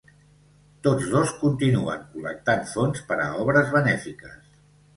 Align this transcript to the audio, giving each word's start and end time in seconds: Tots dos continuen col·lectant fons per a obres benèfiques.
Tots 0.87 1.09
dos 1.15 1.33
continuen 1.41 2.07
col·lectant 2.15 2.65
fons 2.73 3.05
per 3.13 3.21
a 3.29 3.31
obres 3.45 3.73
benèfiques. 3.79 4.53